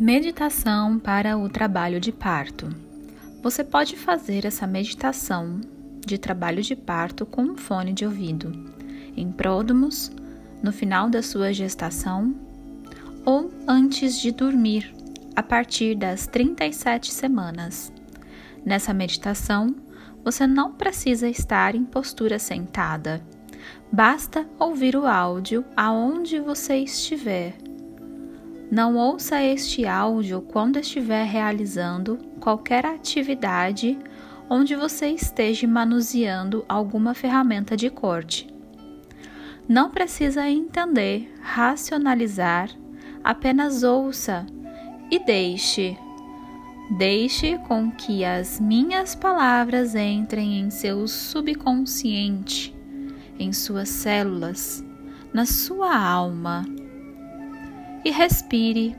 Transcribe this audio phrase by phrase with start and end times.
[0.00, 2.74] Meditação para o trabalho de parto.
[3.42, 5.60] Você pode fazer essa meditação
[6.06, 8.50] de trabalho de parto com um fone de ouvido,
[9.14, 10.10] em pródomos,
[10.62, 12.34] no final da sua gestação
[13.26, 14.90] ou antes de dormir,
[15.36, 17.92] a partir das 37 semanas.
[18.64, 19.76] Nessa meditação,
[20.24, 23.22] você não precisa estar em postura sentada.
[23.92, 27.68] Basta ouvir o áudio aonde você estiver
[28.70, 33.98] não ouça este áudio quando estiver realizando qualquer atividade
[34.48, 38.48] onde você esteja manuseando alguma ferramenta de corte.
[39.68, 42.70] Não precisa entender, racionalizar,
[43.24, 44.46] apenas ouça
[45.10, 45.96] e deixe.
[46.96, 52.74] Deixe com que as minhas palavras entrem em seu subconsciente,
[53.38, 54.84] em suas células,
[55.32, 56.64] na sua alma
[58.04, 58.96] e respire.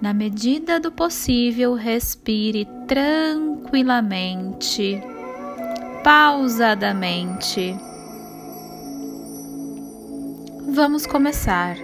[0.00, 4.98] Na medida do possível, respire tranquilamente,
[6.02, 7.76] pausadamente.
[10.72, 11.76] Vamos começar.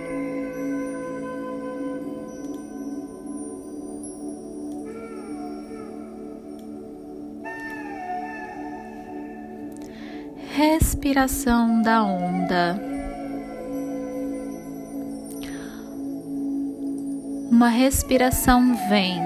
[10.54, 12.95] Respiração da onda.
[17.56, 19.18] Uma respiração vem.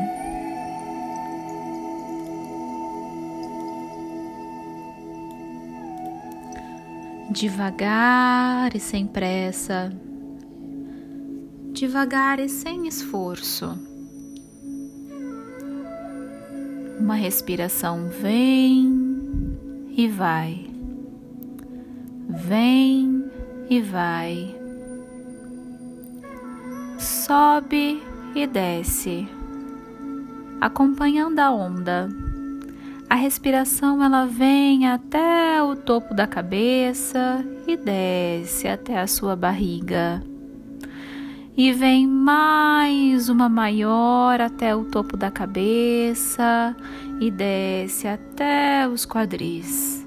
[7.28, 9.92] Devagar e sem pressa,
[11.72, 13.76] devagar e sem esforço.
[17.00, 19.58] Uma respiração vem
[19.96, 20.70] e vai,
[22.28, 23.24] vem
[23.68, 24.54] e vai,
[26.96, 29.28] sobe e desce,
[30.60, 32.08] acompanhando a onda.
[33.08, 40.22] A respiração ela vem até o topo da cabeça e desce até a sua barriga.
[41.56, 46.76] E vem mais uma maior até o topo da cabeça
[47.20, 50.06] e desce até os quadris.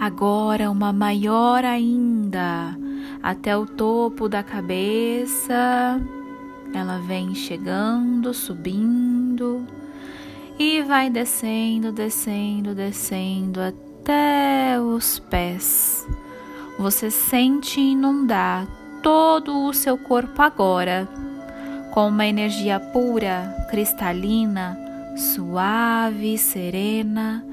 [0.00, 2.76] Agora uma maior ainda
[3.22, 6.00] até o topo da cabeça
[6.74, 9.66] ela vem chegando, subindo
[10.58, 16.06] e vai descendo, descendo, descendo até os pés.
[16.78, 18.66] Você sente inundar
[19.02, 21.08] todo o seu corpo agora
[21.92, 24.78] com uma energia pura, cristalina,
[25.16, 27.44] suave, serena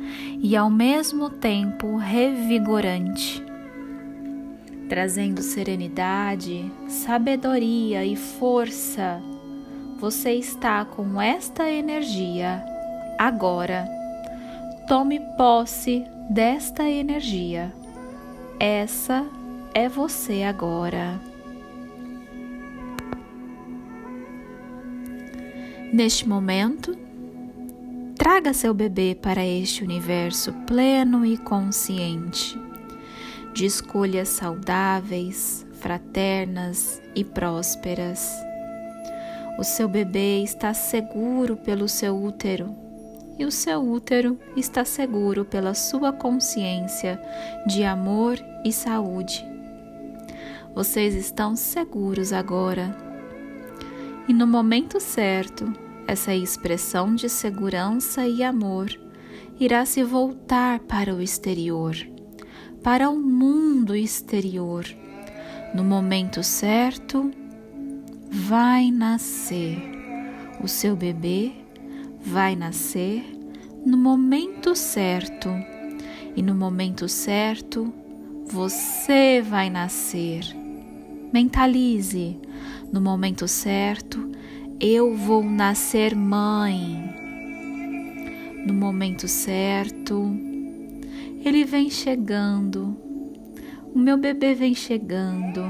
[0.42, 3.49] e ao mesmo tempo revigorante
[4.90, 9.22] trazendo serenidade, sabedoria e força.
[10.00, 12.66] Você está com esta energia
[13.18, 13.88] agora.
[14.88, 17.72] Tome posse desta energia.
[18.60, 19.26] Essa
[19.76, 21.22] é você agora.
[25.94, 26.98] Neste momento,
[28.16, 32.69] traga seu bebê para este universo pleno e consciente
[33.60, 38.34] de escolhas saudáveis, fraternas e prósperas.
[39.58, 42.74] O seu bebê está seguro pelo seu útero
[43.38, 47.22] e o seu útero está seguro pela sua consciência
[47.68, 49.46] de amor e saúde.
[50.74, 52.96] Vocês estão seguros agora.
[54.26, 55.70] E no momento certo,
[56.08, 58.90] essa expressão de segurança e amor
[59.60, 61.94] irá se voltar para o exterior
[62.84, 64.86] para o mundo exterior.
[65.74, 67.32] No momento certo,
[68.30, 69.78] vai nascer.
[70.62, 71.52] O seu bebê
[72.22, 73.24] vai nascer
[73.86, 75.50] no momento certo.
[76.36, 77.94] E no momento certo,
[78.46, 80.44] você vai nascer.
[81.34, 82.38] Mentalize:
[82.92, 84.32] no momento certo,
[84.80, 87.16] eu vou nascer mãe.
[88.66, 90.49] No momento certo,
[91.44, 92.98] ele vem chegando,
[93.94, 95.64] o meu bebê vem chegando.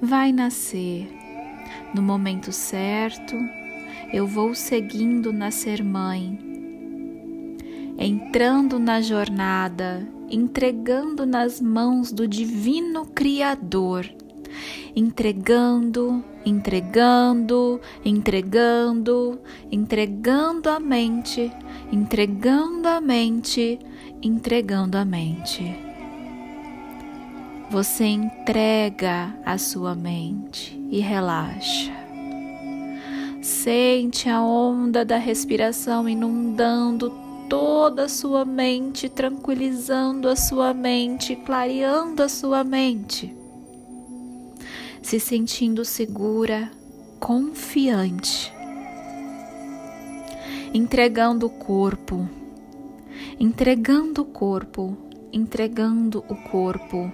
[0.00, 1.08] Vai nascer.
[1.94, 3.36] No momento certo,
[4.12, 6.38] eu vou seguindo nascer mãe,
[7.98, 14.08] entrando na jornada, entregando nas mãos do Divino Criador,
[14.94, 19.40] entregando, entregando, entregando,
[19.70, 21.52] entregando a mente
[21.92, 23.78] entregando a mente,
[24.22, 25.76] entregando a mente.
[27.68, 31.92] você entrega a sua mente e relaxa.
[33.40, 37.12] Sente a onda da respiração inundando
[37.48, 43.39] toda a sua mente, tranquilizando a sua mente, clareando a sua mente.
[45.02, 46.70] Se sentindo segura,
[47.18, 48.52] confiante,
[50.72, 52.28] entregando o corpo,
[53.38, 54.96] entregando o corpo,
[55.32, 57.12] entregando o corpo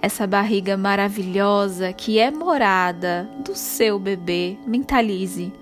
[0.00, 4.56] essa barriga maravilhosa que é morada do seu bebê.
[4.66, 5.52] Mentalize.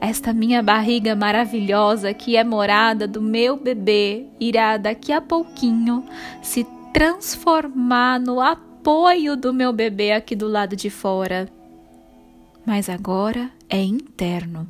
[0.00, 6.04] Esta minha barriga maravilhosa que é morada do meu bebê irá daqui a pouquinho
[6.42, 8.40] se transformar no
[8.86, 11.48] apoio do meu bebê aqui do lado de fora.
[12.64, 14.64] Mas agora é interno.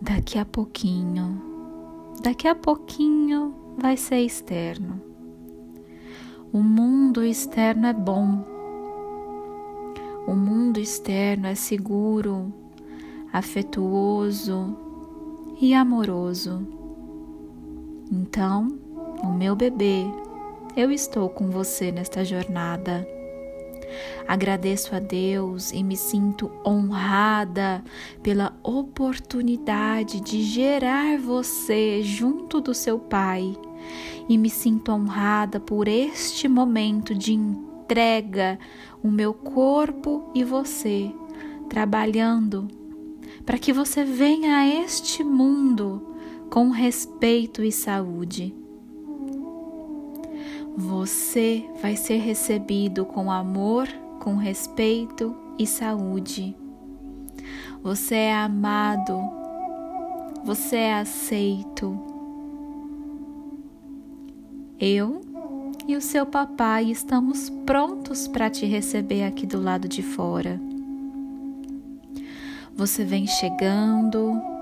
[0.00, 1.42] Daqui a pouquinho
[2.22, 4.98] daqui a pouquinho vai ser externo.
[6.50, 8.42] O mundo externo é bom.
[10.26, 12.50] O mundo externo é seguro,
[13.30, 14.74] afetuoso
[15.60, 16.83] e amoroso.
[18.10, 18.78] Então,
[19.22, 20.04] o meu bebê,
[20.76, 23.06] eu estou com você nesta jornada.
[24.26, 27.84] Agradeço a Deus e me sinto honrada
[28.22, 33.56] pela oportunidade de gerar você junto do seu Pai.
[34.28, 38.58] E me sinto honrada por este momento de entrega,
[39.02, 41.12] o meu corpo e você,
[41.68, 42.66] trabalhando
[43.44, 46.13] para que você venha a este mundo
[46.54, 48.54] com respeito e saúde.
[50.76, 53.88] Você vai ser recebido com amor,
[54.20, 56.56] com respeito e saúde.
[57.82, 59.20] Você é amado,
[60.44, 61.98] você é aceito.
[64.78, 65.22] Eu
[65.88, 70.60] e o seu papai estamos prontos para te receber aqui do lado de fora.
[72.76, 74.53] Você vem chegando,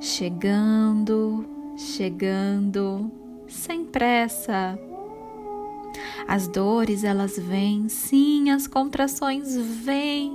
[0.00, 1.44] chegando,
[1.76, 3.10] chegando,
[3.46, 4.78] sem pressa
[6.26, 10.32] as dores elas vêm, sim, as contrações vêm.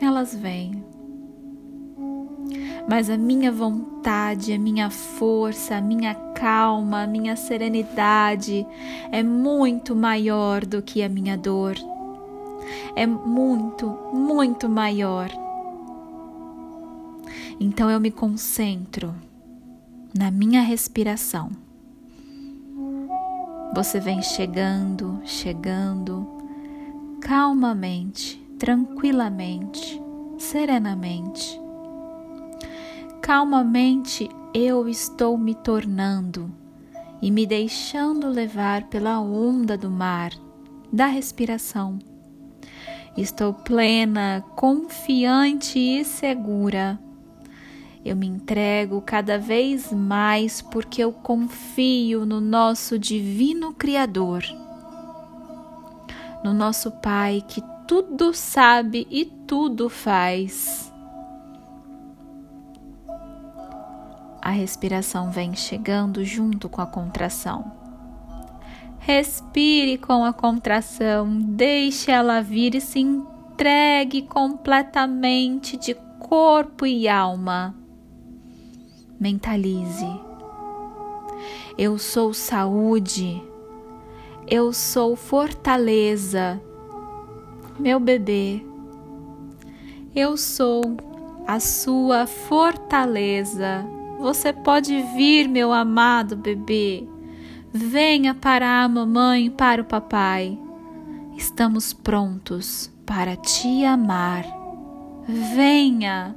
[0.00, 0.84] Elas vêm.
[2.88, 8.66] Mas a minha vontade, a minha força, a minha calma, a minha serenidade
[9.10, 11.76] é muito maior do que a minha dor.
[12.94, 15.30] É muito, muito maior.
[17.60, 19.14] Então eu me concentro
[20.16, 21.50] na minha respiração.
[23.74, 26.28] Você vem chegando, chegando,
[27.20, 30.00] calmamente, tranquilamente,
[30.38, 31.58] serenamente.
[33.22, 36.52] Calmamente eu estou me tornando
[37.22, 40.32] e me deixando levar pela onda do mar,
[40.92, 41.98] da respiração.
[43.16, 47.00] Estou plena, confiante e segura
[48.04, 54.42] eu me entrego cada vez mais porque eu confio no nosso Divino Criador,
[56.42, 60.92] no nosso Pai que tudo sabe e tudo faz.
[64.40, 67.70] A respiração vem chegando junto com a contração.
[68.98, 77.81] Respire com a contração, deixe ela vir e se entregue completamente de corpo e alma
[79.22, 80.20] mentalize.
[81.78, 83.40] Eu sou saúde,
[84.50, 86.60] eu sou fortaleza,
[87.78, 88.66] meu bebê.
[90.14, 90.96] Eu sou
[91.46, 93.86] a sua fortaleza.
[94.18, 97.06] Você pode vir, meu amado bebê.
[97.72, 100.58] Venha para a mamãe, para o papai.
[101.36, 104.44] Estamos prontos para te amar.
[105.26, 106.34] Venha,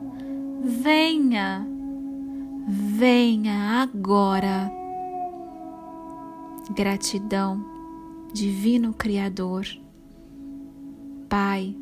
[0.63, 1.74] venha
[2.97, 4.71] venha agora.
[6.75, 7.63] Gratidão,
[8.33, 9.65] Divino Criador,
[11.27, 11.75] Pai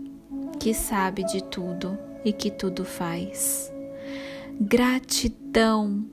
[0.59, 3.71] que sabe de tudo e que tudo faz.
[4.61, 6.05] Gratidão,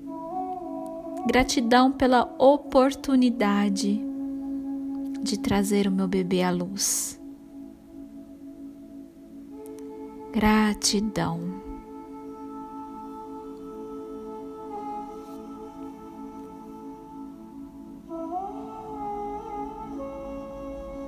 [1.26, 4.00] gratidão pela oportunidade
[5.23, 7.21] de trazer o meu bebê à luz.
[10.33, 11.70] Gratidão.